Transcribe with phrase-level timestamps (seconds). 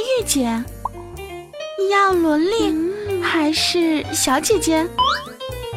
[0.00, 0.64] 御姐？
[1.78, 2.74] 你要萝莉
[3.22, 4.86] 还是小姐姐？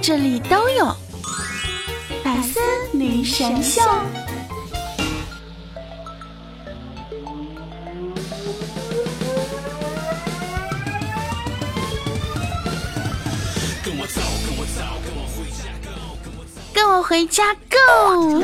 [0.02, 0.86] 这里都有。
[2.24, 2.60] 百思
[2.92, 3.82] 女神秀。
[16.74, 18.44] 跟我回家，Go！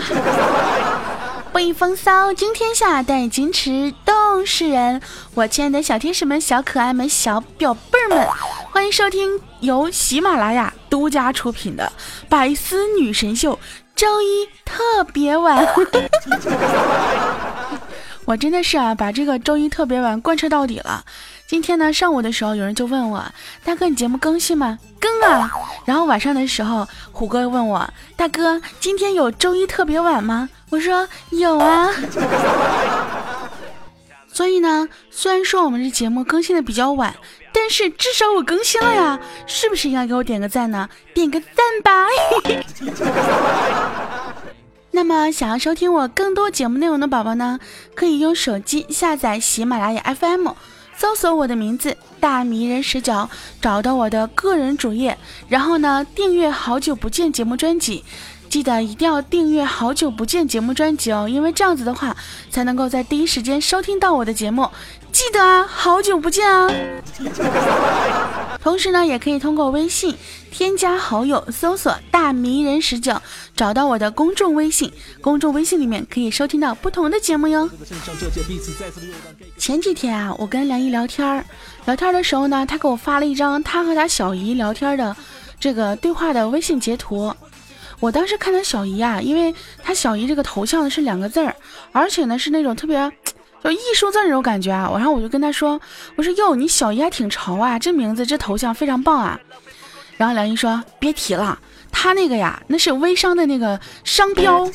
[1.51, 5.01] 不以风骚惊天下，但以矜持动世人。
[5.33, 8.27] 我亲爱的小天使们、小可爱们、小表妹儿们，
[8.71, 11.91] 欢迎收听由喜马拉雅独家出品的
[12.29, 13.55] 《百思女神秀》
[13.95, 15.65] 周一特别晚。
[18.25, 21.03] 我真的是啊，把这个周一特别晚贯彻到底了。
[21.49, 23.25] 今天呢，上午的时候有人就问我，
[23.63, 24.77] 大哥，你节目更新吗？
[24.99, 25.49] 更啊。
[25.83, 30.47] 然后晚上的时候，虎哥问我，大哥，今天有周一特别晚吗？
[30.69, 31.89] 我说有啊。
[34.31, 37.15] 所以呢，虽然说我们这节目更新的比较晚，
[37.51, 40.87] 但是至少我更新了呀，是不是应该给我点个赞呢？
[41.15, 42.05] 点个赞吧。
[44.93, 47.59] 那么，想要收听我更多节目内容的宝宝呢，
[47.95, 50.49] 可以用手机下载喜马拉雅 FM。
[50.99, 53.29] 搜索我的名字大迷人视角，
[53.61, 58.03] 找到我的个人主页，然后呢订阅好久不见节目专辑，
[58.49, 62.17] 记得一定要订阅好久不见节目专辑哦，因为这样子的话
[62.51, 64.69] 才能够在第一时间收听到我的节目。
[65.19, 66.71] 记得啊，好久不见啊！
[68.61, 70.15] 同时呢，也可以通过微信
[70.49, 73.21] 添加好友，搜索“大迷人十九”，
[73.53, 74.89] 找到我的公众微信。
[75.19, 77.69] 公众微信里面可以收听到不同的节目哟。
[79.57, 81.43] 前几天啊，我跟梁姨聊天儿，
[81.83, 85.13] 聊天的时候呢，她给我发了一张她和她小姨聊天的
[85.59, 87.35] 这个对话的微信截图。
[87.99, 91.53] 我当时看她小姨啊，因为她小姨这个头像呢是两个字儿，
[91.91, 93.11] 而且呢是那种特别。
[93.63, 95.79] 就一说字那种感觉啊，然后我就跟他说
[96.15, 99.39] ：“我说哟，你小姨还挺潮啊，这名字这头像非常棒啊。”
[100.17, 101.59] 然后梁姨说：“别提了，
[101.91, 104.69] 他那个呀，那是微商的那个商标。”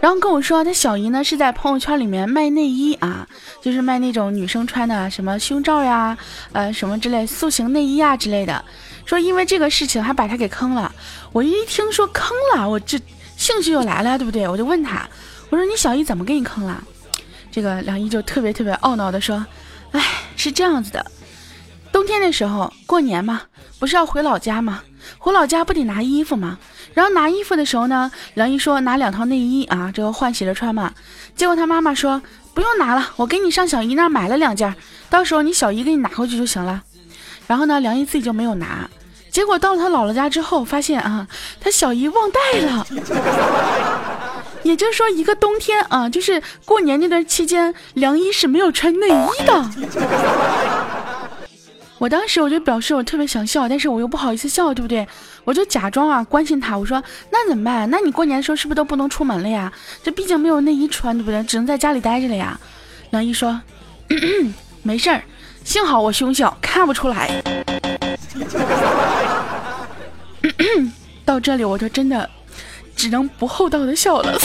[0.00, 3.26] 然后跟我说，他小姨呢是在朋友圈里面卖内衣啊，
[3.60, 6.16] 就是卖那种女生穿的什么胸罩呀，
[6.52, 8.64] 呃什么之类塑形内衣啊之类的。
[9.04, 10.94] 说因为这个事情还把他给坑了。
[11.32, 12.96] 我一听说坑了，我这
[13.36, 14.46] 兴趣就来了，对不对？
[14.46, 15.08] 我就问他，
[15.50, 16.80] 我说你小姨怎么给你坑了？
[17.50, 19.44] 这个梁一就特别特别懊恼的说
[19.92, 20.04] ：“哎，
[20.36, 21.04] 是这样子的，
[21.90, 23.42] 冬天的时候过年嘛，
[23.78, 24.82] 不是要回老家吗？
[25.18, 26.58] 回老家不得拿衣服吗？
[26.92, 30.92] 然后拿衣服的时候呢，梁一说拿两套内衣啊，这个换洗着穿嘛。
[31.34, 32.20] 结果他妈妈说
[32.52, 34.74] 不用拿了，我给你上小姨那儿买了两件，
[35.08, 36.82] 到时候你小姨给你拿回去就行了。
[37.46, 38.88] 然后呢，梁一自己就没有拿。
[39.30, 41.26] 结果到了他姥姥家之后，发现啊，
[41.60, 42.86] 他小姨忘带了。”
[44.68, 49.70] 也就是说，一个冬天啊，就是过年那段期间，梁一是没有穿内衣的。
[51.96, 55.08] 我当时我就表示我特别想笑，但是我又不好意思笑，对不对？
[55.44, 57.02] 我就假装啊关心他，我说
[57.32, 57.88] 那怎么办？
[57.88, 59.72] 那你过年的时候是不是都不能出门了呀？
[60.02, 61.42] 这毕竟没有内衣穿，对不对？
[61.44, 62.60] 只能在家里待着了呀。
[63.08, 63.58] 梁一说
[64.84, 65.22] 没事儿，
[65.64, 67.42] 幸好我胸小，看不出来。
[71.24, 72.28] 到这里我就真的。
[72.98, 74.36] 只能不厚道的笑了。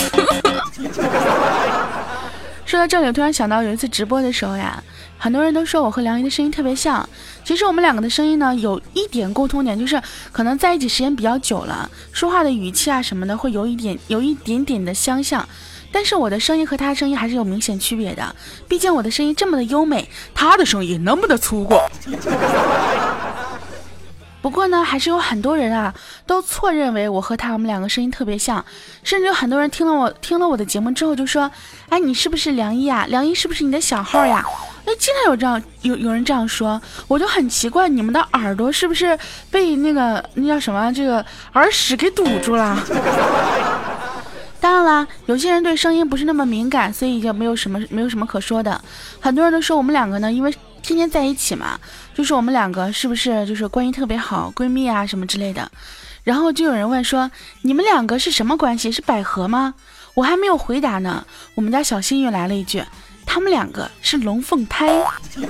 [2.65, 4.81] 说到这里，突然想到有一次直播的时候呀，
[5.17, 7.07] 很多人都说我和梁一的声音特别像。
[7.43, 15.47] 其实我们两个的声音呢，有一点共通点，就是可能在一起时间比较久了，说话的语气啊什么的会有一点有一点点的相像。
[15.91, 18.35] 但是我的声音和他的声音还是有明显区别的，
[18.67, 21.79] 毕竟我的声音这么的优美，他的声音那么的粗犷。
[24.43, 25.93] 不过呢，还是有很多人啊，
[26.27, 28.63] 都错认为我和他我们两个声音特别像，
[29.01, 31.49] 甚至有很多人听了我听了我的节目之后就说
[31.87, 33.05] ：“哎，你是不是梁一啊？
[33.07, 34.45] 梁一是不是你的小号呀？”
[34.85, 39.17] 哎，经常有这样有有人这样说，我就很奇怪，你们的耳朵是不是
[39.49, 42.77] 被那个那叫什么这个耳屎给堵住了？
[44.59, 48.81] 当然了，有些人对声音不是那么敏感，所以就没有什么没有什么可说的。
[49.21, 50.53] 很多人都说我们两个呢，因为。
[50.85, 51.79] 天天在一起嘛，
[52.13, 55.69] 就是我们两个是不是就是关系特别好，闺蜜啊什么之类的。
[56.23, 57.29] 然后就有人问说，
[57.63, 58.91] 你们两个是什么关系？
[58.91, 59.73] 是百合吗？
[60.13, 61.25] 我还没有回答呢，
[61.55, 62.83] 我们家小新又来了一句，
[63.25, 65.03] 他们两个是龙凤胎。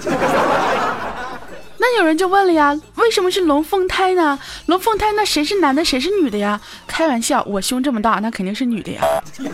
[1.77, 4.39] 那有人就问了呀，为什么是龙凤胎呢？
[4.67, 6.61] 龙凤胎那谁是男的，谁是女的呀？
[6.87, 9.01] 开玩笑，我胸这么大，那肯定是女的呀。
[9.37, 9.51] 这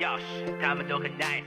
[0.00, 1.44] 钥匙他们都很 nice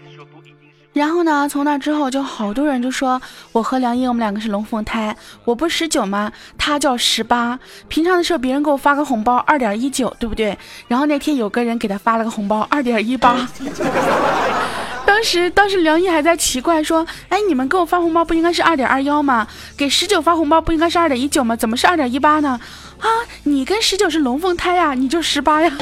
[0.95, 1.47] 然后呢？
[1.49, 3.21] 从那之后，就好多人就说
[3.51, 5.13] 我和梁英，我们两个是龙凤胎。
[5.43, 6.31] 我不十九吗？
[6.57, 7.59] 他叫十八。
[7.89, 10.57] 平常的时候，别人给我发个红包二点一九，对不对？
[10.87, 13.45] 然后那天有个人给他发了个红包二点一八。
[15.05, 19.47] 当时当时梁毅还在奇怪说：“哎，你们给我发红包不应该是二点二幺吗？
[19.77, 21.55] 给十九发红包不应该是二点一九吗？
[21.55, 22.59] 怎么是二点一八呢？
[22.99, 23.07] 啊，
[23.43, 25.71] 你跟十九是龙凤胎呀，你就十八呀？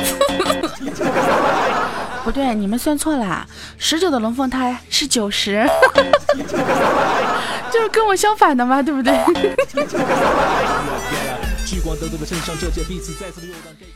[2.24, 3.46] 不对，你们算错了，
[3.78, 5.68] 十九的龙凤胎是九十，
[7.72, 9.14] 就是跟我相反的嘛，对不对？”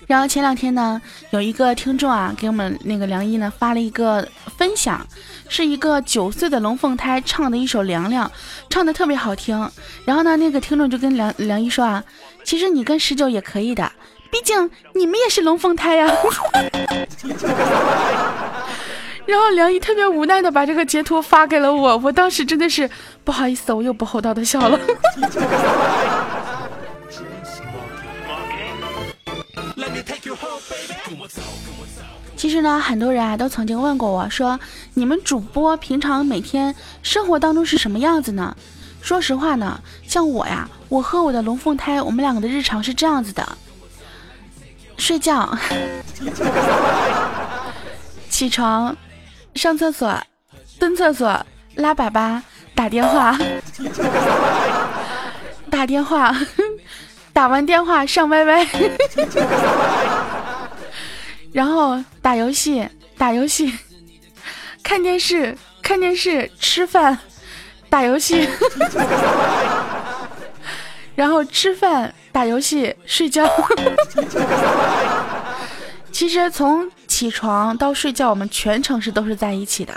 [0.08, 1.02] 然后前两天呢，
[1.32, 4.28] 有一个听众啊，给我们那个梁一呢发了一个
[4.58, 5.06] 分享，
[5.50, 8.28] 是一个九岁的龙凤胎唱的一首《凉凉》，
[8.70, 9.70] 唱的特别好听。
[10.06, 12.04] 然后呢，那个听众就跟梁梁一说啊，
[12.44, 13.92] 其实你跟十九也可以的，
[14.32, 16.12] 毕竟你们也是龙凤胎呀。
[19.26, 22.90] 然后梁一特别无奈的把这个截图发给了我，我当时真的是
[23.26, 24.80] 不好意思，我又不厚道的笑了。
[32.36, 34.60] 其实呢，很多人啊都曾经问过我说
[34.94, 38.56] ：“你们主播平常每天生活当中是什么样子呢？”
[39.02, 43.58] 说实话呢，像我呀，我和我的龙凤胎，我们两个的日常是这样子的：
[44.98, 45.58] 睡觉、
[48.30, 48.96] 起床、
[49.56, 50.16] 上厕所、
[50.78, 51.46] 蹲厕所、
[51.76, 52.42] 拉粑粑、
[52.76, 53.38] 打电话、
[55.72, 56.36] 打电话、
[57.34, 58.68] 打完电话上 YY。
[61.54, 63.74] 然后打游戏，打游戏，
[64.84, 67.18] 看电视，看电视，吃饭，
[67.90, 68.48] 打游戏，
[71.16, 73.50] 然后吃饭，打游戏，睡觉。
[76.12, 79.94] 其实从起床到睡觉，我们全程是都是在一起的。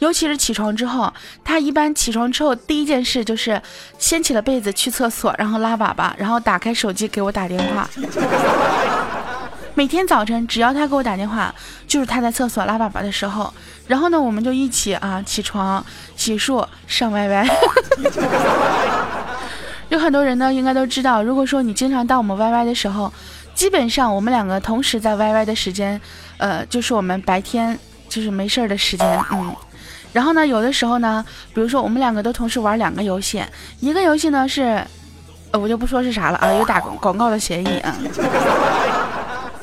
[0.00, 1.12] 尤其是起床之后，
[1.44, 3.60] 他一般起床之后第一件事就是
[3.98, 7.88] 掀起了被子去厕所，然后拉粑粑，然后打开手机给我打电话。
[9.76, 11.52] 每天早晨，只要他给我打电话，
[11.88, 13.52] 就是他在厕所拉粑粑的时候，
[13.88, 15.84] 然后呢，我们就一起啊起床、
[16.16, 17.50] 洗漱、上 YY。
[19.90, 23.12] 有很多人呢，应该都知道，如果说你经常到我们 YY 的时候，
[23.52, 26.00] 基本上我们两个同时在 YY 的时间，
[26.38, 27.76] 呃，就是我们白天
[28.08, 29.54] 就是没事儿的时间，嗯。
[30.12, 33.42] 然后呢，有的时候呢，比如说我们两个都同时玩两个游戏，
[33.80, 34.80] 一个游戏呢是，
[35.50, 37.92] 呃，我就不说是啥了啊，有打广告的嫌疑啊。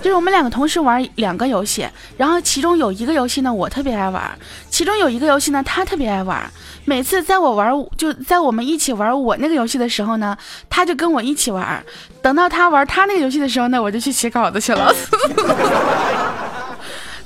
[0.02, 1.88] 就是我们两个同时玩两个游戏，
[2.18, 4.24] 然后其中有一个游戏呢，我特别爱玩；
[4.70, 6.52] 其中有一个游戏呢，他特别爱玩。
[6.86, 10.36] 每次在我玩，就在我们一起玩我那个游戏的时候呢，
[10.70, 11.84] 他就跟我一起玩。
[12.22, 14.92] 等到他玩他那个游戏的时候呢，我就去写稿子去了。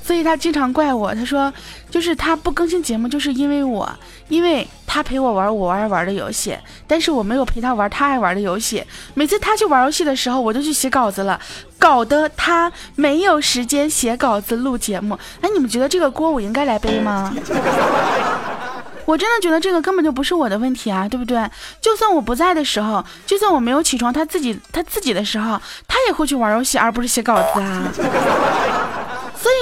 [0.05, 1.51] 所以他经常怪我，他说，
[1.89, 3.89] 就是他不更新节目，就是因为我，
[4.27, 6.55] 因为他陪我玩我爱玩的游戏，
[6.85, 8.83] 但是我没有陪他玩他爱玩的游戏。
[9.15, 11.39] 每次他去玩游戏的时候，我就去写稿子了，
[11.79, 15.17] 搞得他没有时间写稿子录节目。
[15.41, 17.33] 哎，你们觉得这个锅我应该来背吗？
[19.05, 21.43] 我真的觉得这个根本就不是我的问题啊，对不对？
[21.81, 27.91] 就算我不在的时候，就算我没有起床，他自己他自己的时候，他也会去玩游戏，而不是写稿子啊。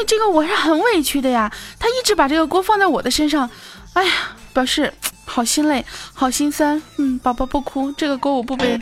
[0.05, 3.49] 这个我是很委屈的呀，他一直把这个锅放在我的身上，
[3.93, 4.11] 哎呀，
[4.53, 4.93] 表示
[5.25, 6.81] 好心累，好心酸。
[6.97, 8.79] 嗯，宝宝不哭，这个锅我不背。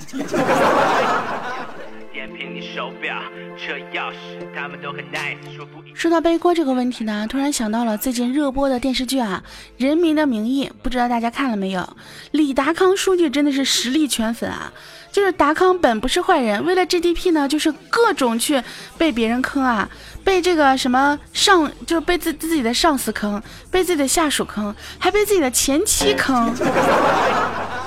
[5.94, 9.44] 说到背锅这个问题呢，突然想到了最近热播的电视剧啊，
[9.84, 11.88] 《人民的名义》，不知道大家看了没有？
[12.32, 14.74] 李达康书记真的是实力圈粉啊！
[15.12, 18.62] 就是达康本不是坏人，为了 GDP 呢，就是各种去
[18.98, 19.90] 被别人坑啊，
[20.24, 26.54] 被这个什么上，就是被自自己的上司坑，被自己的下属坑，还被自己的前妻坑，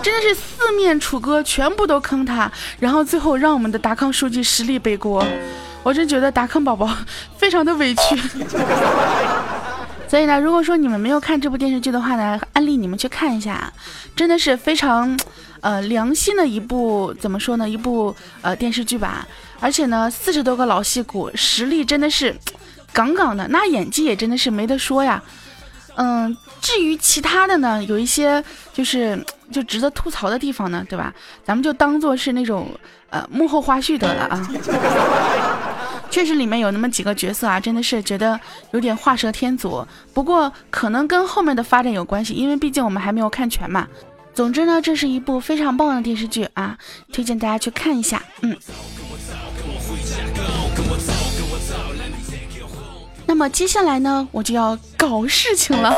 [0.03, 5.25] 真的是四面楚歌，全部都坑他，然后最后让我们的达康书记实力背锅，
[5.83, 6.91] 我真觉得达康宝宝
[7.39, 8.21] 非常的委屈。
[10.15, 13.73] 所以呢，如果说你们没有看这部电视剧的话呢，安利你们去看一下，
[14.15, 15.19] 真的是非常。
[15.61, 17.69] 呃，良心的一部怎么说呢？
[17.69, 19.27] 一部呃电视剧吧，
[19.59, 22.33] 而且呢，四十多个老戏骨，实力真的是
[22.93, 25.21] 杠杠的，那演技也真的是没得说呀。
[25.97, 29.19] 嗯，至于其他的呢，有一些就是
[29.51, 31.13] 就值得吐槽的地方呢，对吧？
[31.45, 32.69] 咱们就当做是那种
[33.09, 34.49] 呃幕后花絮得了啊。
[36.11, 38.39] 确实里面有那么几个角色啊，真的是觉得
[38.71, 39.87] 有点画蛇添足。
[40.13, 43.89] 不过可能跟后面的发展有关系，因为毕竟我们还没有看全嘛。
[44.33, 46.77] 总之呢，这是一部非常棒的电视剧啊，
[47.13, 48.23] 推荐大家去看一下。
[48.43, 48.57] 嗯，
[53.27, 55.95] 那么接下来呢，我就要搞事情了。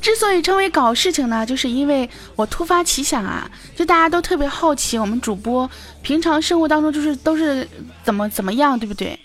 [0.00, 5.70] 之所以称为搞事情呢，就是因为我突发奇想啊，就大家都特别好奇我们主播
[6.02, 7.68] 平常生活当中就是都是
[8.02, 9.18] 怎么怎么样，对不对？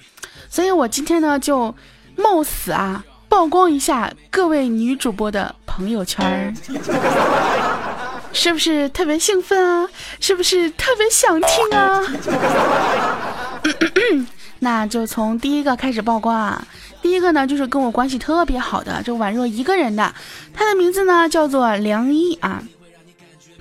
[0.49, 1.73] 所以我今天呢就
[2.15, 3.03] 冒死啊。
[3.27, 6.55] 曝光一下各位女主播的朋友圈，
[8.31, 9.89] 是不是特别兴奋啊？
[10.21, 12.01] 是不是特别想听啊？
[14.65, 16.67] 那就从第一个开始曝光啊。
[16.99, 20.11] 第一个呢，就是跟我关系特别好的，就宛若一个人的，
[20.55, 22.63] 他的名字呢叫做梁一啊。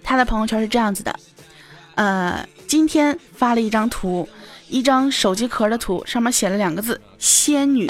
[0.03, 1.15] 他的朋友圈是这样子的，
[1.97, 4.27] 呃，今天发了一张图，
[4.69, 7.87] 一张手机壳的图，上面写了两个字“仙女”。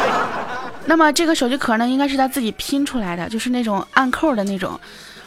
[0.86, 4.80] 那么这个手机壳呢，应该是他自己拼出来的，就是那种暗扣的那种。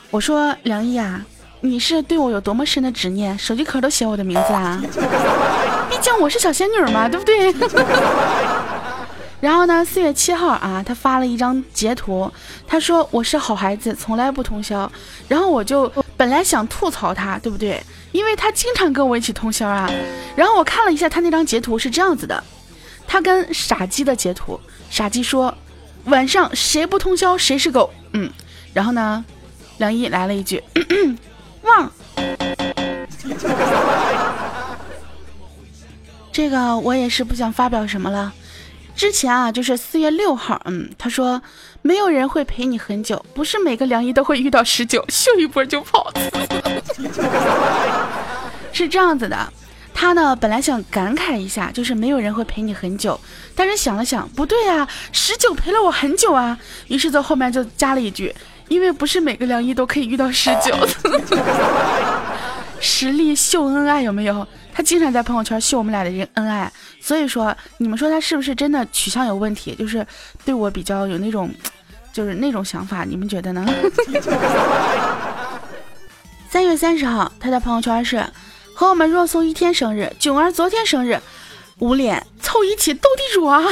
[0.09, 1.23] 我说梁一啊，
[1.65, 4.81] 你是对我有多么深的执念，手机壳都写我的名字啊？
[5.89, 7.53] 毕竟我是小仙女嘛，对不对？
[9.41, 12.31] 然后呢，四月七号啊，他发了一张截图，
[12.65, 14.91] 他说我是好孩子，从来不通宵。
[15.27, 17.81] 然后我就本来想吐槽他，对不对？
[18.11, 19.89] 因为他经常跟我一起通宵啊。
[20.35, 22.43] 然后我看了一下他那张截图是这样子的，
[23.05, 25.53] 他跟傻鸡的截图，傻鸡说
[26.05, 27.93] 晚上谁不通宵谁是狗。
[28.13, 28.31] 嗯，
[28.73, 29.23] 然后呢，
[29.77, 30.63] 梁一来了一句
[31.65, 31.91] 忘。
[36.31, 38.33] 这个我也是不想发表什么了。
[38.95, 41.41] 之前啊，就是四月六号，嗯，他说
[41.81, 46.11] 没有人会陪你很久，不是每个梁一都会遇到十九，秀一波就跑。
[48.71, 49.51] 是这样子的，
[49.93, 53.19] 他呢本来想感慨一下，就是没有人会陪你很久，
[53.53, 56.57] 但是想了想，不对啊，十九陪了我很久啊，
[56.87, 58.33] 于是在后面就加了一句，
[58.67, 60.75] 因为不是每个梁一都可以遇到十九。
[62.81, 64.45] 实力秀恩爱有没有？
[64.73, 69.73] 他经常在朋友圈秀我们俩的人恩爱，所以说你们说他是不是真的取向有问题？
[69.75, 70.05] 就是
[70.43, 71.49] 对我比较有那种，
[72.11, 73.65] 就是那种想法，你们觉得呢？
[76.49, 78.23] 三月三十号，他的朋友圈是
[78.73, 81.19] 和我们若松一天生日，囧儿昨天生日，
[81.79, 83.63] 捂脸凑一起斗地主啊！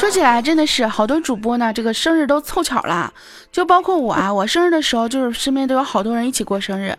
[0.00, 3.12] 说起来真的是好多主播呢，这个生日都凑巧了，
[3.52, 6.96] 就包括我啊， 我生日的时候就是身边都有好多人一起过生日。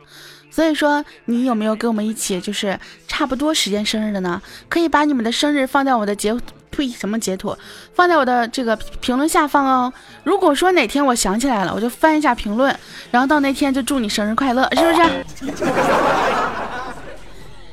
[0.51, 4.39] 所以说，你有没有跟我们一起就是差不多时间生日的呢？
[4.69, 6.31] 可以把你们的生日放在我的截
[6.69, 7.57] 呸什么截图，
[7.95, 9.91] 放在我的这个评论下方哦。
[10.23, 12.77] 如果说哪天我想起来了，我就翻一下评论，
[13.09, 14.93] 然后到那天就祝你生日快乐，是不
[15.51, 15.57] 是？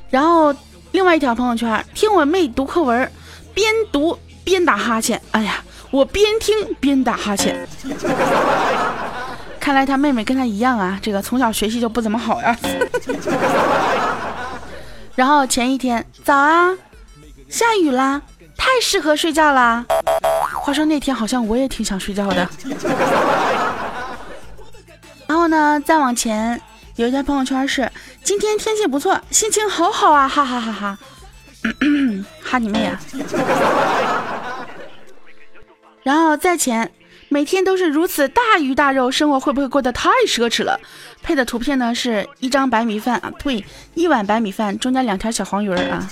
[0.09, 0.55] 然后
[0.93, 3.13] 另外一条朋友圈，听我妹读课文，
[3.53, 4.19] 边读
[4.49, 5.21] 边打哈欠。
[5.33, 7.69] 哎呀，我边听边打哈欠。
[9.61, 12.57] 看来他妹妹跟他一样啊，这个从小学习就不怎么好呀。
[15.15, 16.75] 然后前一天早啊，
[17.51, 18.23] 下雨啦，
[18.57, 19.85] 太适合睡觉啦。
[20.63, 22.49] 话说那天好像我也挺想睡觉的。
[25.29, 26.59] 然后呢，再往前
[26.97, 27.93] 有一条朋友圈是
[28.25, 30.99] 今天天气不错，心情好好啊，哈哈哈哈。
[32.41, 32.99] 哈你妹啊！
[36.09, 36.91] 然后再前。
[37.31, 40.81] 每天都是如此大鱼大肉，生活会不会过得太奢侈了？
[41.23, 43.63] 配的图片呢是一张白米饭啊，呸，
[43.93, 46.09] 一碗白米饭中间两条小黄鱼儿啊。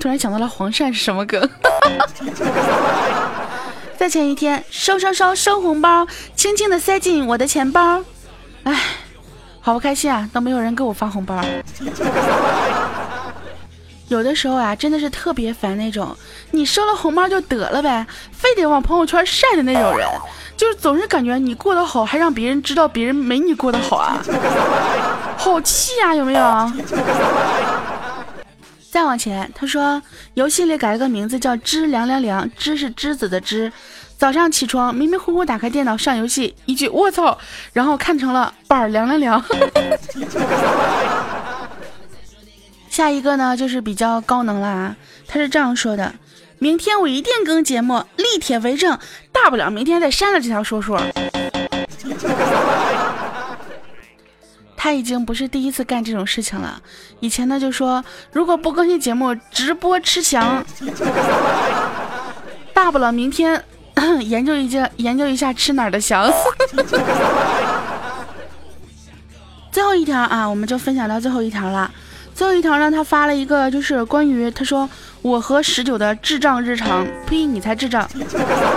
[0.00, 1.46] 突然想到了黄鳝是什么梗？
[3.98, 8.02] 在前一天收收收收红包，轻轻的塞进我的钱包。
[8.62, 8.82] 哎，
[9.60, 11.38] 好不开心啊，都没有人给我发红包。
[14.08, 16.16] 有的时候啊，真的是特别烦那种，
[16.50, 20.08] 你收了红包就得了呗，非得往朋友圈晒的那种人，
[20.56, 24.20] 就是总是感觉你过得好，还让别人知道别人没你过得好啊，
[25.36, 26.40] 好气啊，有没有？
[28.90, 30.02] 再往前，他说
[30.34, 33.70] 游戏里改了个名字叫“知凉凉凉”，知是知子的知。
[34.16, 37.36] 早上起床迷迷糊糊打开电脑上游戏，一句我操，
[37.72, 39.44] 然后看成了板儿凉凉凉。
[42.98, 44.96] 下一个呢，就是比较高能了！
[45.28, 46.16] 他是这样说的：
[46.58, 48.98] 明天我一定更节目，立帖为证，
[49.30, 51.00] 大不了明天再删了这条说说。
[54.76, 56.82] 他已经不是第一次干这种事情了，
[57.20, 60.66] 以前呢就说如果不更新节目，直播吃翔。
[62.74, 63.62] 大不了明天
[64.26, 66.28] 研究一下，研究一下吃哪儿的翔。
[69.70, 71.88] 最后一条啊，我们就分享到最后一条了。
[72.38, 74.88] 最后一条呢，他发了一个，就是关于他说
[75.22, 77.04] 我和十九的智障日常。
[77.26, 78.08] 呸，你才智障！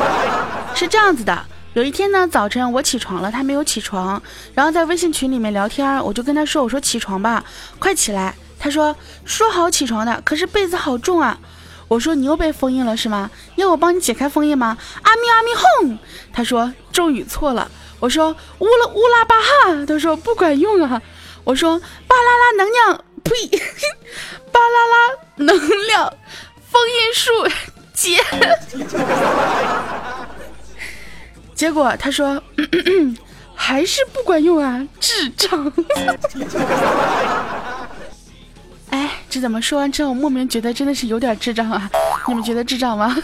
[0.74, 4.20] 是这样子的，有一天呢，早晨我起床了，他没有起床，
[4.56, 7.46] 然后在微信群里面聊天，我就跟他说，我说起床吧，
[7.78, 8.34] 快起来。
[8.58, 11.38] 他说说好起床的，可是被子好重啊。
[11.88, 13.30] 我说你又被封印了是吗？
[13.58, 14.76] 要我帮你解开封印吗？
[15.04, 15.50] 阿咪阿咪
[15.86, 16.00] 哄。
[16.34, 17.70] 他说咒语错了。
[18.00, 19.86] 我说乌拉乌拉巴哈。
[19.88, 21.00] 他说不管用啊。
[21.44, 23.04] 我说巴啦啦能量。
[23.24, 23.34] 呸！
[24.52, 24.96] 巴啦啦，
[25.38, 26.14] 能量
[26.70, 27.32] 封印术
[27.94, 28.20] 姐。
[31.56, 32.42] 结果他说
[33.56, 35.72] 还是不管用啊，智障。
[38.90, 41.90] 哎，这怎么说完之后，莫名觉得真的是有点智障啊？
[42.28, 43.16] 你们觉得智障吗？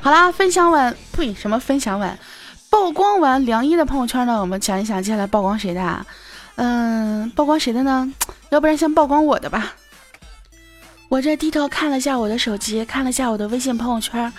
[0.00, 2.18] 好啦，分享完，呸，什么分享完？
[2.70, 4.40] 曝光完梁一的朋友圈呢？
[4.40, 5.82] 我们想一想，接下来曝光谁的？
[5.82, 6.06] 啊
[6.56, 8.12] 嗯，曝光谁的呢？
[8.50, 9.74] 要不然先曝光我的吧。
[11.08, 14.32] 我这低头看了下我的手机，看了下我的微信朋友圈，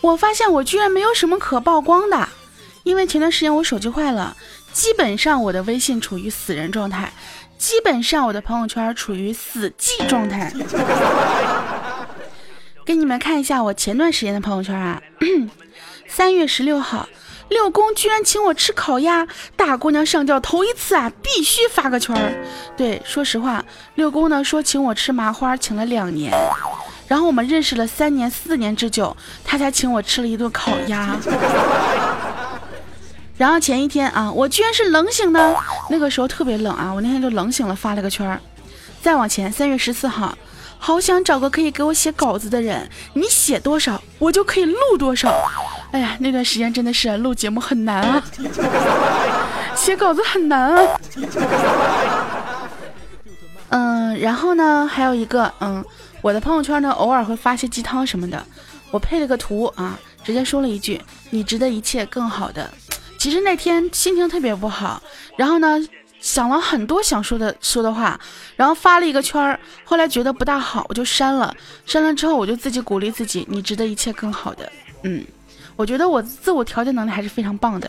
[0.00, 2.28] 我发现我居然没有什么可曝光的，
[2.84, 4.36] 因为前段时间我手机坏了，
[4.72, 7.12] 基本上我的微信处于死人状态，
[7.58, 10.52] 基本上我的朋友圈处于死寂状态。
[12.84, 15.00] 给你们看一下我前段时间的朋友圈啊，
[16.06, 17.08] 三月十六号。
[17.52, 22.44] 六公居然请我吃烤鸭，大姑娘上吊头一次啊，必须发个圈儿。
[22.76, 23.62] 对，说实话，
[23.94, 26.32] 六公呢说请我吃麻花，请了两年，
[27.06, 31.16] 然后我们认识了三年四年之久，他才请我吃了一顿烤鸭。
[33.36, 35.56] 然后前一天啊，我居然是冷醒的，
[35.90, 38.40] 那个时候特别冷啊，我那天就冷醒了，发了个圈儿。
[39.02, 40.36] 再往前，三月十四号。
[40.84, 45.32] 好想找个可以给我写稿子的人，你写多少，我就可以录多少。
[45.92, 48.20] 哎呀，那段时间真的是录节目很难啊，
[49.76, 51.00] 写稿子很难啊。
[53.68, 55.84] 嗯，然后呢，还有一个，嗯，
[56.20, 58.44] 我的朋友圈呢，偶尔会发些鸡汤什么的，
[58.90, 62.68] 我配了个图啊，直接说了一句：“你值得一切更好的。”
[63.18, 65.00] 其实那天心情特别不好，
[65.36, 65.78] 然后呢。
[66.22, 68.18] 想了很多想说的说的话，
[68.56, 71.54] 然后发了一个圈儿，后来觉得不大好，我就删了。
[71.84, 74.70] 删了之后，我就自己鼓励自己，你值得一切更好的。
[75.02, 75.22] 嗯，
[75.74, 77.88] 我觉得我自我调节能力还是非常棒的。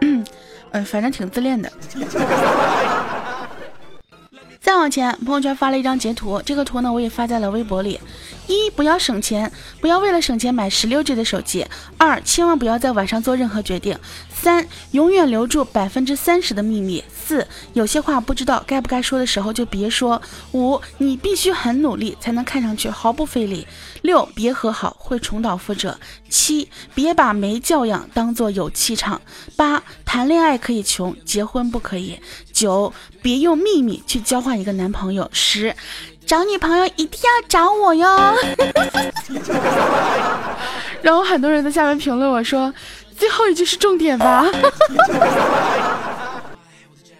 [0.00, 0.24] 嗯
[0.70, 1.70] 嗯， 反正挺自恋的。
[4.60, 8.00] 再往前，朋友圈发了一张截图，这个图呢我也发在了微博里。
[8.48, 11.64] 一不要省钱，不要为了省钱买十六 G 的手机。
[11.96, 13.96] 二千万不要在晚上做任何决定。
[14.38, 17.02] 三永远留住百分之三十的秘密。
[17.10, 20.20] 四有些话不知道该不该说的时候就别说。
[20.52, 23.66] 五你必须很努力才能看上去毫不费力。
[24.02, 25.98] 六别和好会重蹈覆辙。
[26.28, 29.20] 七别把没教养当做有气场。
[29.56, 32.20] 八谈恋爱可以穷，结婚不可以。
[32.52, 35.28] 九别用秘密去交换一个男朋友。
[35.32, 35.74] 十，
[36.24, 38.34] 找女朋友一定要找我哟。
[41.02, 42.72] 然后很多人在下面评论我说，
[43.16, 44.46] 最后一句是重点吧。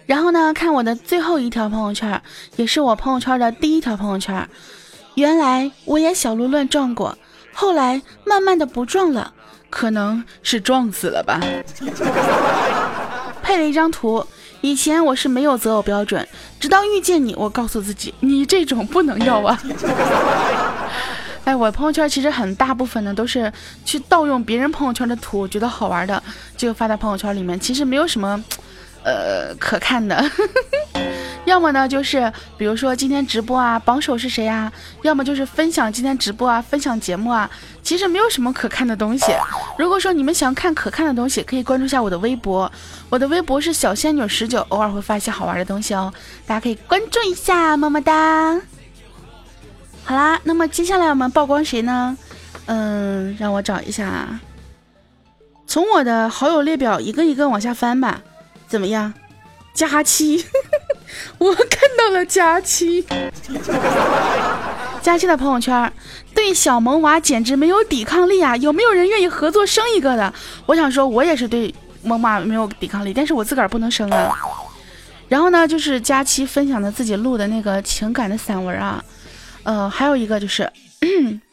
[0.05, 2.21] 然后呢，看我的最后一条朋友圈，
[2.55, 4.47] 也是我朋友圈的第一条朋友圈。
[5.15, 7.17] 原来我也小鹿乱撞过，
[7.53, 9.33] 后来慢慢的不撞了，
[9.69, 11.41] 可能是撞死了吧。
[13.43, 14.25] 配了一张图。
[14.61, 16.27] 以前我是没有择偶标准，
[16.59, 19.59] 直到遇见你，我告诉自己，你这种不能要啊。
[21.47, 23.49] 哎，我朋友圈其实很大部分呢都是
[23.85, 26.21] 去盗用别人朋友圈的图，觉得好玩的
[26.57, 28.43] 就发在朋友圈里面，其实没有什么，
[29.01, 30.29] 呃，可看的。
[31.47, 34.69] 要么呢，就是比如说今天直播啊，榜首是谁呀？
[35.03, 37.49] 要么就是分享今天直播啊，分享节目啊，
[37.81, 39.31] 其实没有什么可看的东西。
[39.77, 42.69] 如果说你们想看可看的东西，可以关注一下我的微博，
[43.09, 46.13] 我的微博是小仙女十九，偶尔会发一些好玩的东西哦，
[46.45, 48.59] 大家可以关注一下，么么哒。
[50.07, 52.17] 好啦，那么接下来我们曝光谁呢？
[52.67, 54.39] 嗯，让我找一下，
[55.67, 58.21] 从我的好友列表一个一个往下翻吧，
[58.69, 59.13] 怎么样？
[59.73, 60.45] 佳期。
[61.37, 61.67] 我看
[61.97, 63.05] 到了佳期，
[65.01, 65.91] 佳期的朋友圈，
[66.33, 68.55] 对小萌娃简直没有抵抗力啊！
[68.55, 70.33] 有没有人愿意合作生一个的？
[70.65, 74.33] 我想说，我也是对萌娃没有抵抗力，但是我自个儿不能生啊。
[75.27, 79.03] 然后呢，就是佳期分享的自己录的那个情感的散文啊，
[79.67, 80.71] 呃，还有一个就是。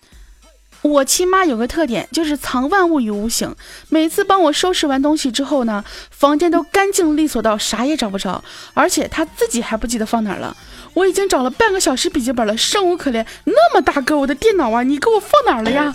[0.82, 3.54] 我亲妈有个特点，就是藏万物于无形。
[3.88, 10.54] 每次帮我收拾完东西之后呢，房间都干净利索到啥也找不着，而且她自己还不记得放哪儿了。
[10.92, 13.26] 我已经找了半个小时笔记本了，生无可恋。
[13.44, 15.94] 那么大个我的电脑啊，你给我放哪儿了呀？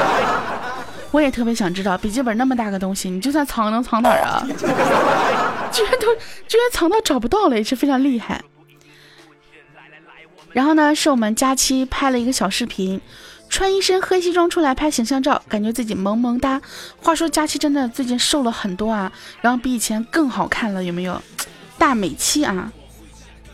[1.12, 4.44] 我也特别想知道，笔记本那么大个东西，你就算藏能藏哪儿啊？
[5.72, 6.12] 居然都
[6.48, 8.42] 居然藏到找不到了，也是非常厉害。
[10.52, 13.00] 然后呢，是我们佳期拍了一个小视频。
[13.48, 16.62] 穿一身黑西装出来拍形象照，感觉自己萌萌哒。
[17.02, 19.10] 话说佳期真的最近瘦了很多啊，
[19.40, 21.20] 然后比以前更好看了，有没有？
[21.76, 22.72] 大美期啊！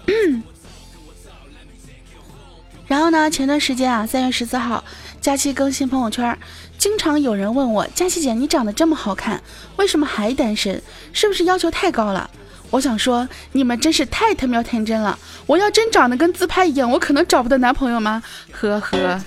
[2.86, 4.84] 然后呢，前段时间啊，三月十四号，
[5.18, 6.38] 佳期更新朋友圈，
[6.76, 9.42] 经常有人问我，佳期姐你长得这么好看，
[9.76, 10.82] 为什么还单身？
[11.14, 12.30] 是不是要求太高了？
[12.70, 15.18] 我想说，你们真是太他喵天真了！
[15.46, 18.22] 我要真长得跟自拍一样，我可能找不到男朋友吗？
[18.52, 19.20] 呵呵。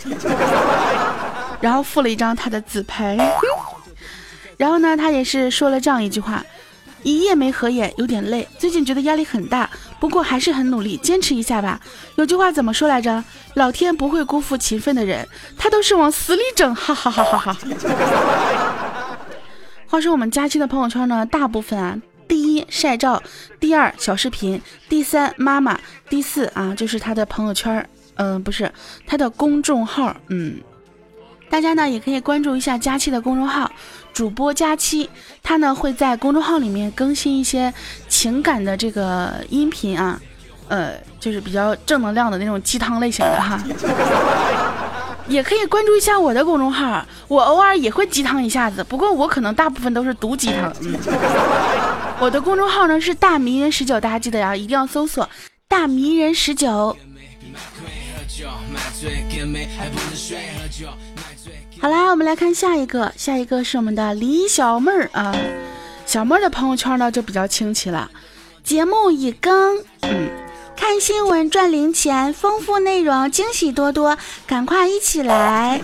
[1.61, 3.17] 然后附了一张他的自拍。
[4.57, 6.43] 然后呢，他也是说了这样一句话：
[7.03, 11.79] 一夜没合眼，有点累，最近觉得压力很大，不过还是很努力，坚持一下吧。
[12.15, 13.23] 有句话怎么说来着？
[13.55, 17.57] 老天不会辜负勤奋的人，他都是往死里整，哈哈哈哈哈。
[19.87, 21.97] 话说我们佳期的朋友圈呢，大部分啊。
[22.29, 23.21] 第一晒照，
[23.59, 28.71] 第二小视频，第三妈妈，第四啊就是他的朋友圈嗯，不是
[29.07, 30.61] 他的公众号，嗯，
[31.49, 33.71] 大家呢也可以关注一下佳期的公众号，
[34.13, 35.09] 主播佳期，
[35.41, 37.73] 他呢会在公众号里面更新一些
[38.07, 40.21] 情感的这个音频啊，
[40.67, 43.59] 呃，就是比较正能量的那种鸡汤类型的哈。
[45.29, 50.73] 也可以关注一下我的公众号，我偶尔也会鸡汤一下子，不过我可能大部分都是毒鸡汤。
[50.81, 50.97] 嗯，
[52.19, 55.29] 我的公众号呢是大迷人十九，大家记得呀，一定要搜索
[55.67, 56.97] 大迷人十九。
[61.79, 65.35] 好啦，我们来看下一个，下一个是我们的李小妹儿啊，
[66.07, 68.09] 小妹儿的朋友圈呢就比较清奇了，
[68.63, 70.48] 节目已更，嗯。
[70.79, 75.81] 看新闻赚零钱，丰富内容，惊喜多多，赶快一起来！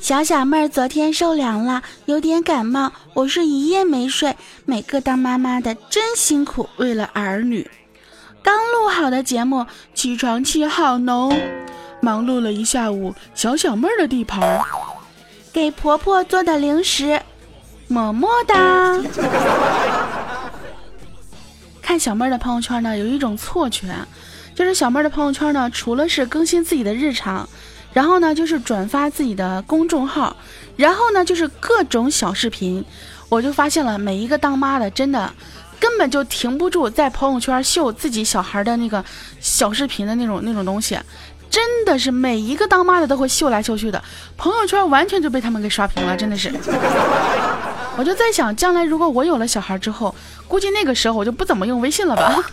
[0.00, 4.34] 小小妹儿昨天受凉了，有点感冒，我是一夜没睡。
[4.64, 7.70] 每个当妈妈的真辛苦，为了儿女。
[8.42, 11.40] 刚录好的节目，起床气好浓，
[12.00, 14.60] 忙碌了一下午，小小妹儿的地盘，
[15.52, 17.22] 给婆婆做的零食，
[17.86, 19.00] 么么哒。
[21.84, 23.94] 看小妹儿的朋友圈呢，有一种错觉，
[24.54, 27.46] 就是小妹儿的朋友圈呢，除了是更新自己的日常，
[27.92, 30.34] 然后呢就是转发自己的公众号，
[30.76, 32.82] 然后呢就是各种小视频。
[33.28, 35.30] 我就发现了，每一个当妈的真的
[35.78, 39.04] 根本就停不住在朋友圈秀自己小孩的那个
[39.38, 40.98] 小视频的那种那种东西，
[41.50, 44.02] 真的是每一个当妈的都会秀来秀去的，
[44.38, 46.50] 朋友圈完全就被他们给刷屏了，真的是。
[47.96, 50.14] 我就在想，将来如果我有了小孩之后，
[50.48, 52.44] 估计那个时候我就不怎么用微信了吧？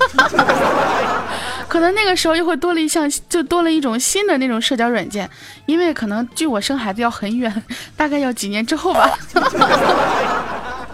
[1.68, 5.30] 可能那个时候又会多了一项，就多了一种新的那种社交软件，
[5.66, 7.64] 因为可能距我生孩子要很远，
[7.96, 9.18] 大概要几年之后吧。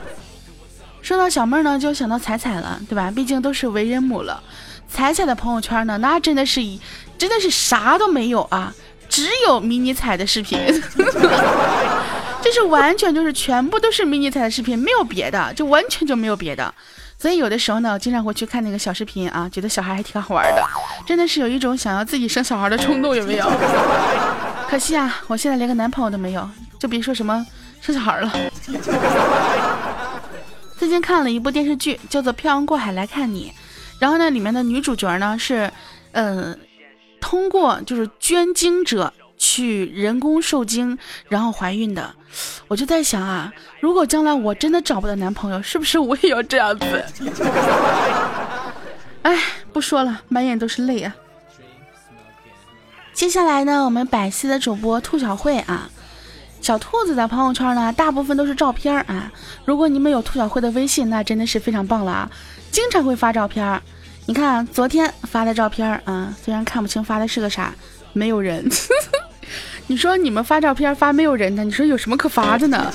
[1.01, 3.09] 说到小妹儿呢，就想到彩彩了，对吧？
[3.09, 4.41] 毕竟都是为人母了，
[4.87, 6.79] 彩彩的朋友圈呢，那真的是一，
[7.17, 8.73] 真的是啥都没有啊，
[9.09, 10.59] 只有迷你彩的视频。
[12.47, 16.73] 就是完全就是全部都是迷你彩的视频，没有别的，就完全就没有别的。
[17.19, 20.63] 所以有的时候呢，经常会去看那个小视频啊，觉得小孩还挺好玩的，
[21.05, 23.51] 真的是有一种想要自己生小孩的冲动，有没有？
[24.69, 27.45] 可惜啊，我现在连个男朋友都没有，就别说什么
[27.81, 28.31] 生小孩了。
[30.79, 33.51] 最近看了一部电视剧，叫做《漂洋过海来看你》，
[33.99, 35.69] 然后呢，里面的女主角呢是，
[36.13, 36.55] 呃，
[37.19, 39.11] 通过就是捐精者。
[39.37, 40.97] 去人工受精，
[41.29, 42.13] 然后怀孕的，
[42.67, 47.05] 我就在想啊，如果将来我真的找不到男朋友，是不是我也要这样子？
[49.21, 49.37] 哎，
[49.71, 51.15] 不说了，满眼都是泪啊。
[53.13, 55.89] 接下来呢，我们百思的主播兔小慧啊，
[56.61, 59.31] 小兔子的朋友圈呢，大部分都是照片啊。
[59.65, 62.31] 如果你们有兔小慧的微信，那真的是非常棒了啊，
[62.71, 63.81] 经常会发照片。
[64.25, 67.73] 你看昨天发的照片啊，虽然看不清发的是个啥，
[68.13, 68.65] 没有人。
[69.87, 72.91] 你说你们发照片发没有人的，你说有什么可发的呢？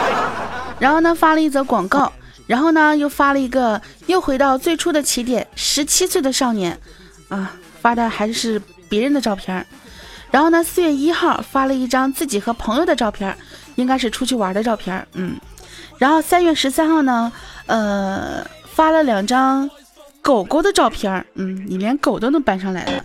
[0.80, 2.12] 然后呢，发了一则广告，
[2.46, 6.76] 然后呢，又发了一个又回到最初的起点，十七岁的少年，
[7.28, 9.64] 啊，发的还是别人的照片。
[10.30, 13.36] 然后呢，四月一号发了一张自己和朋友的照片，
[13.74, 15.36] 应该是出去玩的照片，嗯。
[15.98, 17.30] 然后三月十三号呢，
[17.66, 19.70] 呃，发了两张
[20.20, 23.04] 狗狗的照片，嗯，你连狗都能搬上来了。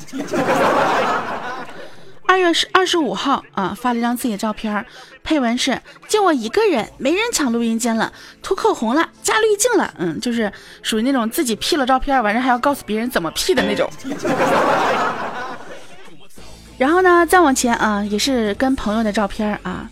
[2.28, 4.86] 二月十二十五号啊，发了一张自己的照片，
[5.24, 8.12] 配文是：就我一个人，没人抢录音间了，
[8.44, 10.52] 涂口红了，加滤镜了，嗯，就是
[10.84, 13.90] 属于那种自己 P 了照片，完事还要告诉别人怎么 P 的那种。
[16.78, 19.90] 然后呢，再往前啊，也是跟朋友的照片啊，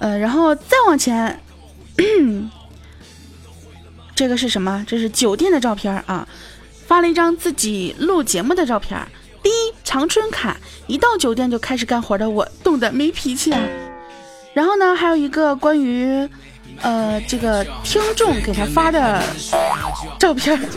[0.00, 1.40] 呃，然后再往前，
[4.14, 4.84] 这个是什么？
[4.88, 6.26] 这是酒店的照片啊，
[6.86, 9.00] 发了一张自己录节目的照片。
[9.42, 13.60] 第一长春卡，一到酒店就开始干活的我，冻得没脾气啊。
[14.52, 16.28] 然后呢，还有一个关于，
[16.82, 19.22] 呃，这个听众给他发的
[20.18, 20.60] 照片。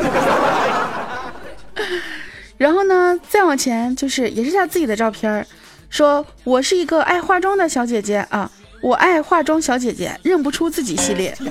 [2.58, 5.45] 然后呢，再往前就是也是他自己的照片，
[5.89, 8.49] 说我是一个爱化妆的小姐姐啊，
[8.82, 11.36] 我爱化妆小姐姐认不出自己系列。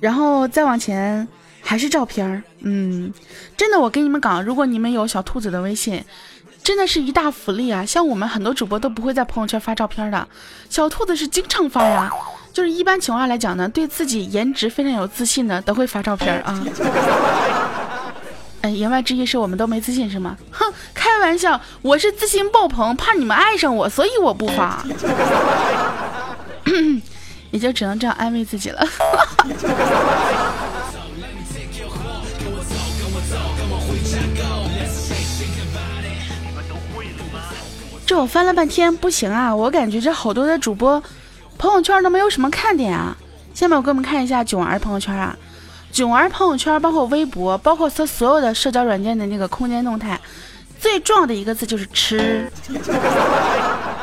[0.00, 1.26] 然后再往前
[1.70, 2.42] 还是照片儿。
[2.62, 3.12] 嗯，
[3.56, 6.04] 真的，我跟你们讲，如果你们有小兔子的微信，
[6.64, 7.86] 真的是一大福利啊！
[7.86, 10.26] 像我们很多主播都不会在朋友圈发照片的，
[10.68, 12.10] 小兔子是经常发呀。
[12.52, 16.60] 就是一般情况下来讲呢，对自己颜值非常有自信的都会发照片啊。
[18.62, 20.36] 嗯， 言外之意是我们都没自信是吗？
[20.50, 24.84] 哼，开玩笑，我是自信爆棚，怕你们爱上我，所以我不发。
[27.52, 28.84] 也就只能这样安慰自己了。
[38.10, 41.00] 这我翻了半天不行啊，我感觉这好多的主播
[41.56, 43.16] 朋友圈都没有什么看点啊。
[43.54, 45.36] 下面我给我们看一下囧儿朋友圈啊，
[45.92, 50.20] 囧儿朋友圈包括微博，包括他所有的社交软件的那个空间动态，
[50.80, 52.50] 最重要的一个字就是吃，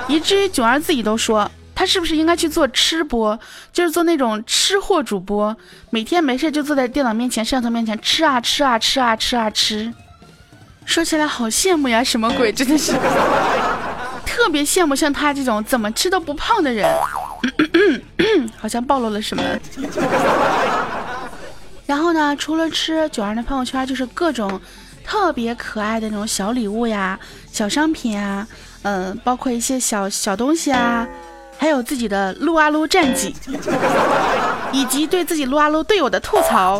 [0.08, 1.52] 以至于囧儿自己都说。
[1.76, 3.38] 他是不是应该去做吃播，
[3.74, 5.54] 就是做那种吃货主播，
[5.90, 9.94] 每天没事就坐在电脑面前、摄像头面前吃啊吃啊吃啊吃啊吃。
[10.86, 12.54] 说起来好羡慕呀，什么鬼？
[12.54, 12.94] 真的是
[14.38, 16.88] 特别羡慕像他这种怎么吃都不胖的人。
[18.56, 19.44] 好像暴露了什么。
[21.88, 24.62] 然后呢，除了吃，九儿的朋友圈就是各种
[25.04, 27.20] 特别可爱的那种小礼物呀、
[27.52, 28.48] 小商品啊，
[28.84, 31.08] 嗯，包括一些小小东西啊。
[31.60, 33.36] 还有自己的撸啊撸战绩，
[34.72, 36.80] 以及对自己撸啊撸队友的吐槽，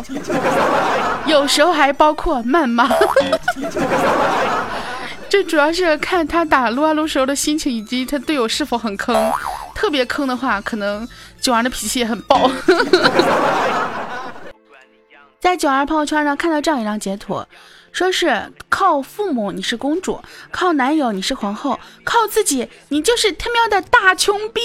[1.26, 2.88] 有时候还包括谩骂。
[5.28, 9.32] 这主要是看他打撸啊撸时候的心情，以及他队友是否很坑。
[9.74, 11.06] 特别坑的话，可能
[11.40, 12.50] 九儿的脾气也很爆。
[15.38, 17.44] 在九儿朋友圈上，看到这样一张截图。
[17.90, 24.60] 说是靠父母你是公主，靠男友你是皇后，靠自己你就是他喵的大穷逼。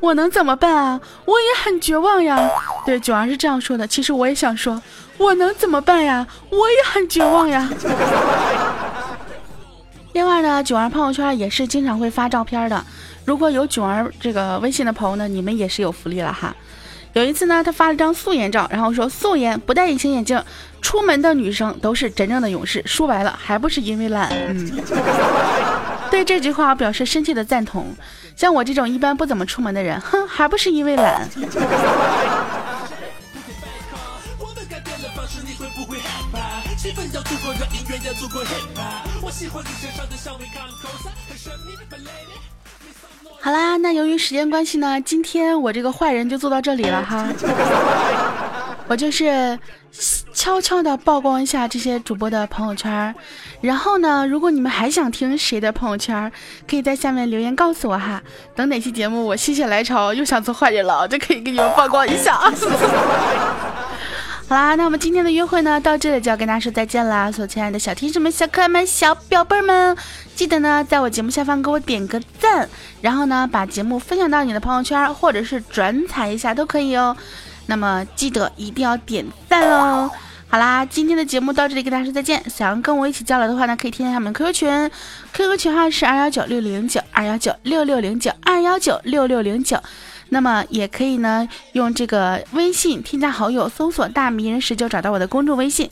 [0.00, 1.00] 我能怎么办啊？
[1.26, 2.50] 我也很绝望呀。
[2.86, 3.86] 对，九儿是这样说的。
[3.86, 4.80] 其实我也想说，
[5.20, 6.26] 我能怎么办呀？
[6.48, 7.68] 我也很绝望呀。
[10.14, 12.82] 另外呢，囧儿朋友圈也是经常会发照片的。
[13.26, 16.56] 如果有囧儿这个微信的朋友呢，你们也是有福利了哈。
[17.12, 20.42] 有一次呢，他发了张素颜照，然后说素颜不戴隐形眼镜，
[20.80, 22.82] 出门的女生都是真正的勇士。
[22.86, 24.30] 说白了，还不是因为懒。
[24.30, 24.72] 嗯，
[26.10, 27.94] 对这句话我表示深切的赞同。
[28.34, 31.28] 像我这种一般不怎么出门的人，哼，还不是因为懒。
[43.42, 47.26] 好啦，那由于时间关系呢，今天我这个坏人就做到这里了哈。
[48.86, 49.58] 我就是
[50.34, 53.14] 悄悄的曝光一下这些主播的朋友圈，
[53.60, 56.30] 然后呢，如果你们还想听谁的朋友圈，
[56.68, 58.20] 可以在下面留言告诉我哈。
[58.54, 62.38] 等哪期节目我心血来潮又想做坏人了，就可以给你们曝光一下。
[64.50, 67.30] 好啦，那我们今天的约会呢，到这里就要跟大家说再见啦！
[67.30, 69.96] 所有亲爱的小天使们、小可爱们、小表妹们，
[70.34, 72.68] 记得呢，在我节目下方给我点个赞，
[73.00, 77.16] 然后呢，把节目分享到你的朋友圈，或者是转采一下都可以哦。
[77.66, 80.10] 那么记得一定要点赞哦！
[80.48, 82.42] 好啦，今天的节目到这里，跟大家说再见。
[82.50, 84.90] 想要跟我一起交流的话呢，可以添加我们 QQ 群
[85.32, 89.80] ，QQ 群号是二幺九六六零九二幺九六六零九二幺九六六零九。
[90.30, 95.90] 那么也可以呢，用这个微信添加好友，搜索“大迷人十九”，找到我的公众微信。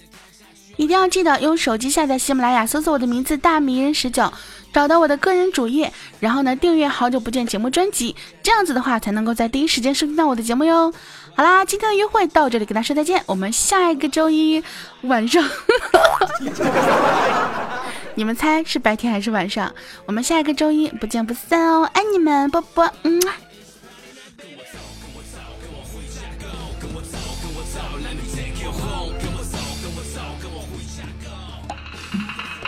[0.76, 4.32] 一定要记得用手机下载喜马拉雅，搜索我的名字“大迷人十九”，
[4.72, 10.94] 找到我的个人主页，然后呢订阅“好久不见”节目专辑，这样子的话才能够在第一时间收听到我的节目哟。
[11.34, 14.62] 好啦，今天的约会到这里，跟大家说再见，我们下一个周一
[15.02, 15.44] 晚上，
[18.14, 19.74] 你们猜是白天还是晚上？
[20.06, 23.20] 我们下一个周一不见不散哦，爱你们，啵啵，嗯。